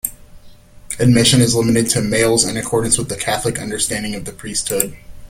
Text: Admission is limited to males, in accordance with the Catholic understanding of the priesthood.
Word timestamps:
Admission 0.97 1.41
is 1.41 1.53
limited 1.53 1.87
to 1.87 2.01
males, 2.01 2.43
in 2.43 2.57
accordance 2.57 2.97
with 2.97 3.07
the 3.07 3.15
Catholic 3.15 3.59
understanding 3.59 4.15
of 4.15 4.25
the 4.25 4.31
priesthood. 4.33 4.97